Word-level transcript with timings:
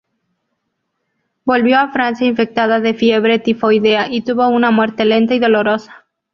Volvió 1.45 1.77
a 1.77 1.91
Francia 1.91 2.25
infectada 2.25 2.79
de 2.79 2.95
fiebre 2.95 3.37
tifoidea 3.37 4.07
y 4.11 4.21
tuvo 4.23 4.47
una 4.47 4.71
muerte 4.71 5.05
lenta 5.05 5.35
y 5.35 5.39
dolorosa. 5.39 6.07